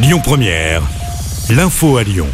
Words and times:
Lyon 0.00 0.20
Première, 0.22 0.82
l'info 1.50 1.96
à 1.96 2.04
Lyon. 2.04 2.28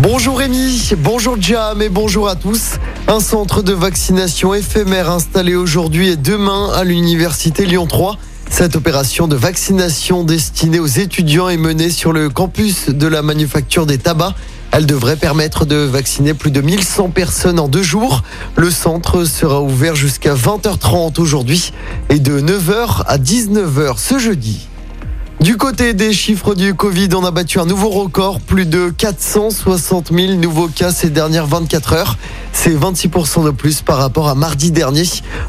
Bonjour 0.00 0.38
Rémi, 0.38 0.90
bonjour 0.98 1.40
Jam 1.40 1.80
et 1.80 1.88
bonjour 1.88 2.28
à 2.28 2.36
tous. 2.36 2.72
Un 3.08 3.20
centre 3.20 3.62
de 3.62 3.72
vaccination 3.72 4.52
éphémère 4.52 5.08
installé 5.08 5.54
aujourd'hui 5.54 6.10
et 6.10 6.16
demain 6.16 6.70
à 6.74 6.84
l'université 6.84 7.64
Lyon 7.64 7.86
3. 7.86 8.18
Cette 8.50 8.76
opération 8.76 9.28
de 9.28 9.34
vaccination 9.36 10.24
destinée 10.24 10.78
aux 10.78 10.86
étudiants 10.86 11.48
est 11.48 11.56
menée 11.56 11.88
sur 11.88 12.12
le 12.12 12.28
campus 12.28 12.90
de 12.90 13.06
la 13.06 13.22
manufacture 13.22 13.86
des 13.86 13.96
tabacs. 13.96 14.34
Elle 14.70 14.84
devrait 14.84 15.16
permettre 15.16 15.64
de 15.64 15.76
vacciner 15.76 16.34
plus 16.34 16.50
de 16.50 16.60
1100 16.60 17.08
personnes 17.10 17.58
en 17.58 17.68
deux 17.68 17.82
jours. 17.82 18.22
Le 18.56 18.70
centre 18.70 19.24
sera 19.24 19.62
ouvert 19.62 19.94
jusqu'à 19.94 20.34
20h30 20.34 21.18
aujourd'hui 21.18 21.72
et 22.10 22.18
de 22.18 22.40
9h 22.40 23.04
à 23.06 23.16
19h 23.16 23.96
ce 23.96 24.18
jeudi. 24.18 24.68
Du 25.40 25.56
côté 25.56 25.94
des 25.94 26.12
chiffres 26.12 26.54
du 26.54 26.74
Covid, 26.74 27.08
on 27.14 27.24
a 27.24 27.30
battu 27.30 27.60
un 27.60 27.64
nouveau 27.64 27.88
record, 27.88 28.40
plus 28.40 28.66
de 28.66 28.90
460 28.90 30.12
000 30.12 30.34
nouveaux 30.34 30.68
cas 30.68 30.92
ces 30.92 31.08
dernières 31.08 31.46
24 31.46 31.94
heures. 31.94 32.18
C'est 32.52 32.74
26% 32.74 33.46
de 33.46 33.50
plus 33.50 33.80
par 33.80 33.96
rapport 33.96 34.28
à 34.28 34.34
mardi 34.34 34.70
dernier. 34.70 35.04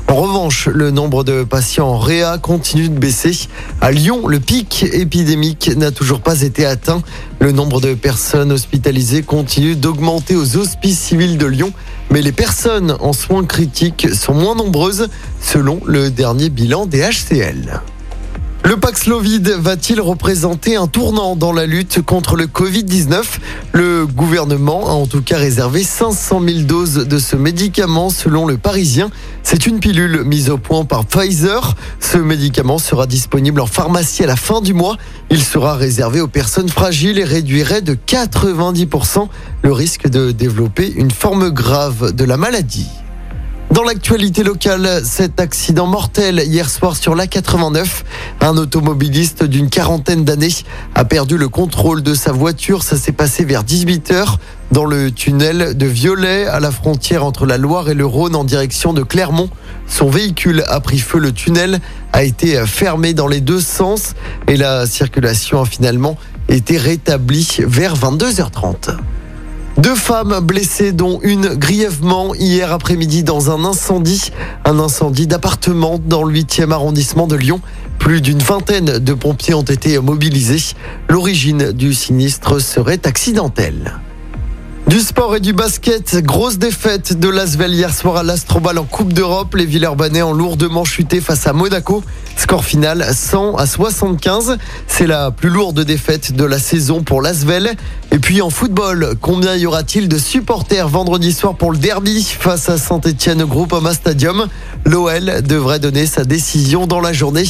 En 0.08 0.16
revanche, 0.16 0.70
le 0.70 0.92
nombre 0.92 1.26
de 1.26 1.44
patients 1.44 1.90
en 1.90 1.98
réa 2.00 2.38
continue 2.38 2.88
de 2.88 2.98
baisser. 2.98 3.38
À 3.82 3.92
Lyon, 3.92 4.28
le 4.28 4.40
pic 4.40 4.86
épidémique 4.94 5.70
n'a 5.76 5.92
toujours 5.92 6.22
pas 6.22 6.42
été 6.42 6.66
atteint. 6.66 7.02
Le 7.42 7.52
nombre 7.52 7.82
de 7.82 7.94
personnes 7.94 8.54
hospitalisées 8.54 9.24
continue 9.24 9.76
d'augmenter 9.76 10.38
aux 10.38 10.56
hospices 10.56 11.00
civils 11.00 11.38
de 11.38 11.48
Lyon. 11.48 11.74
Mais 12.10 12.22
les 12.22 12.32
personnes 12.32 12.96
en 13.02 13.12
soins 13.12 13.44
critiques 13.44 14.08
sont 14.14 14.36
moins 14.36 14.56
nombreuses 14.56 15.10
selon 15.42 15.82
le 15.86 16.10
dernier 16.12 16.48
bilan 16.48 16.86
des 16.86 17.02
HCL. 17.02 17.82
Le 18.64 18.78
Paxlovid 18.78 19.56
va-t-il 19.58 20.00
représenter 20.00 20.76
un 20.76 20.86
tournant 20.86 21.36
dans 21.36 21.52
la 21.52 21.66
lutte 21.66 22.04
contre 22.04 22.36
le 22.36 22.46
Covid-19 22.46 23.24
Le 23.74 24.06
gouvernement 24.06 24.88
a 24.88 24.92
en 24.92 25.08
tout 25.08 25.24
cas 25.24 25.38
réservé 25.38 25.84
500 25.84 26.42
000 26.48 26.60
doses 26.62 27.08
de 27.08 27.18
ce 27.18 27.36
médicament 27.36 28.12
selon 28.12 28.46
le 28.46 28.58
Parisien. 28.58 29.10
C'est 29.42 29.66
une 29.66 29.80
pilule 29.80 30.24
mise 30.26 30.52
au 30.52 30.60
point 30.60 30.86
par 30.86 31.06
Pfizer. 31.06 31.76
Ce 32.00 32.20
médicament 32.20 32.78
sera 32.78 33.08
disponible 33.08 33.62
en 33.62 33.68
pharmacie 33.68 34.24
à 34.24 34.28
la 34.28 34.36
fin 34.36 34.62
du 34.62 34.76
mois. 34.76 34.98
Il 35.32 35.44
sera 35.44 35.76
réservé 35.76 36.22
aux 36.22 36.28
personnes 36.28 36.70
fragiles 36.70 37.18
et 37.18 37.24
réduirait 37.24 37.82
de 37.82 37.96
90% 37.96 39.28
le 39.64 39.74
risque 39.74 40.08
de 40.08 40.32
développer 40.32 40.92
une 40.92 41.12
forme 41.12 41.50
grave 41.50 42.14
de 42.14 42.24
la 42.24 42.38
maladie. 42.38 43.01
Dans 43.70 43.84
l'actualité 43.84 44.44
locale, 44.44 45.02
cet 45.06 45.40
accident 45.40 45.88
mortel 45.88 46.44
hier 46.46 46.70
soir 46.70 46.98
sur 46.98 47.16
l'A89, 47.16 48.04
un 48.42 48.58
automobiliste 48.58 49.46
d'une 49.46 49.70
quarantaine 49.70 50.26
d'années 50.26 50.54
a 50.94 51.06
perdu 51.06 51.38
le 51.38 51.48
contrôle 51.48 52.04
de 52.04 52.14
sa 52.14 52.34
voiture. 52.34 52.84
Ça 52.84 52.98
s'est 52.98 53.14
passé 53.14 53.46
vers 53.46 53.64
18h 53.64 54.36
dans 54.72 54.86
le 54.86 55.12
tunnel 55.12 55.78
de 55.78 55.86
Violet 55.86 56.48
à 56.48 56.60
la 56.60 56.70
frontière 56.70 57.24
entre 57.24 57.46
la 57.46 57.58
Loire 57.58 57.90
et 57.90 57.94
le 57.94 58.06
Rhône 58.06 58.36
en 58.36 58.44
direction 58.44 58.92
de 58.92 59.04
Clermont. 59.04 59.50
Son 59.88 60.10
véhicule 60.10 60.66
a 60.68 60.80
pris 60.82 61.00
feu. 61.00 61.20
Le 61.20 61.32
tunnel 61.32 61.80
a 62.12 62.24
été 62.24 62.66
fermé 62.66 63.14
dans 63.14 63.28
les 63.28 63.42
deux 63.42 63.62
sens 63.62 64.16
et 64.48 64.58
la 64.58 64.86
circulation 64.86 65.62
a 65.62 65.66
finalement 65.66 66.18
été 66.50 66.78
rétablie 66.78 67.58
vers 67.60 67.96
22h30. 67.96 68.98
Deux 69.78 69.96
femmes 69.96 70.40
blessées, 70.42 70.92
dont 70.92 71.20
une 71.24 71.56
grièvement 71.56 72.36
hier 72.36 72.72
après-midi 72.72 73.24
dans 73.24 73.52
un 73.52 73.64
incendie, 73.64 74.32
un 74.66 74.80
incendie 74.80 75.28
d'appartement 75.28 75.98
dans 75.98 76.24
le 76.24 76.34
8e 76.34 76.72
arrondissement 76.72 77.26
de 77.26 77.36
Lyon. 77.36 77.62
Plus 77.98 78.22
d'une 78.22 78.40
vingtaine 78.40 79.00
de 79.00 79.14
pompiers 79.14 79.54
ont 79.54 79.62
été 79.62 79.98
mobilisés. 80.00 80.76
L'origine 81.10 81.72
du 81.72 81.94
sinistre 81.94 82.60
serait 82.60 83.08
accidentelle. 83.08 84.00
Du 84.88 85.00
sport 85.00 85.38
et 85.38 85.40
du 85.40 85.54
basket, 85.54 86.18
grosse 86.18 86.58
défaite 86.58 87.18
de 87.18 87.30
l'Asvel 87.30 87.74
hier 87.74 87.94
soir 87.94 88.18
à 88.18 88.24
l'Astrobal 88.24 88.78
en 88.78 88.84
Coupe 88.84 89.14
d'Europe. 89.14 89.56
Les 89.56 89.66
Villeurbanais 89.66 90.22
ont 90.22 90.34
lourdement 90.34 90.84
chuté 90.84 91.22
face 91.22 91.48
à 91.48 91.54
Monaco. 91.54 92.04
Score 92.36 92.66
final 92.66 93.06
100 93.14 93.56
à 93.56 93.68
75. 93.68 94.58
C'est 94.88 95.08
la 95.08 95.32
plus 95.32 95.50
lourde 95.50 95.80
défaite 95.86 96.34
de 96.34 96.44
la 96.44 96.60
saison 96.60 97.04
pour 97.04 97.22
l'Asvel. 97.22 97.76
Et 98.14 98.20
puis 98.20 98.42
en 98.42 98.50
football, 98.50 99.16
combien 99.22 99.56
y 99.56 99.66
aura-t-il 99.66 100.10
de 100.10 100.18
supporters 100.18 100.90
vendredi 100.90 101.32
soir 101.32 101.56
pour 101.56 101.72
le 101.72 101.78
derby 101.78 102.22
face 102.24 102.68
à 102.68 102.78
Saint-Etienne 102.78 103.46
Groupama 103.46 103.94
Stadium? 103.94 104.48
L'OL 104.84 105.42
devrait 105.42 105.80
donner 105.80 106.06
sa 106.06 106.26
décision 106.26 106.88
dans 106.88 107.00
la 107.00 107.14
journée. 107.14 107.46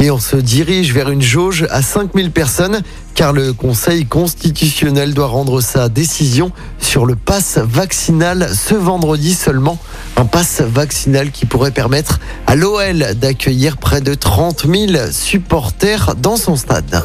Et 0.00 0.10
on 0.10 0.18
se 0.18 0.34
dirige 0.34 0.92
vers 0.92 1.10
une 1.10 1.22
jauge 1.22 1.64
à 1.70 1.80
5000 1.80 2.32
personnes 2.32 2.82
car 3.14 3.32
le 3.32 3.52
Conseil 3.52 4.04
constitutionnel 4.04 5.14
doit 5.14 5.28
rendre 5.28 5.60
sa 5.60 5.88
décision 5.88 6.50
sur 6.80 7.06
le 7.06 7.14
pass 7.14 7.58
vaccinal 7.58 8.50
ce 8.52 8.74
vendredi 8.74 9.32
seulement. 9.32 9.78
Un 10.16 10.24
pass 10.24 10.60
vaccinal 10.60 11.30
qui 11.30 11.46
pourrait 11.46 11.70
permettre 11.70 12.18
à 12.48 12.56
l'OL 12.56 13.14
d'accueillir 13.14 13.76
près 13.76 14.00
de 14.00 14.14
30 14.14 14.66
000 14.66 15.12
supporters 15.12 16.16
dans 16.16 16.36
son 16.36 16.56
stade. 16.56 17.04